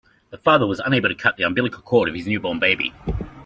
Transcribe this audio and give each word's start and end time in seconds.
The 0.31 0.37
father 0.39 0.65
was 0.65 0.79
unable 0.79 1.09
to 1.09 1.13
cut 1.13 1.37
the 1.37 1.43
umbilical 1.43 1.83
cord 1.83 2.09
of 2.09 2.15
his 2.15 2.25
newborn 2.25 2.57
baby. 2.57 2.91